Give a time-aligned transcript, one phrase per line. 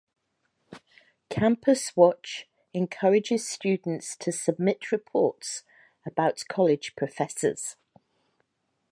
[1.29, 5.61] Campus Watch encourages students to submit reports
[6.07, 7.75] about college professors.